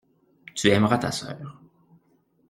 [0.55, 1.59] Tu aimeras ta sœur.